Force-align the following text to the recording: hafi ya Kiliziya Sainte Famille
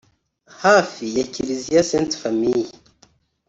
hafi 0.63 1.03
ya 1.19 1.25
Kiliziya 1.33 1.83
Sainte 1.89 2.17
Famille 2.21 2.69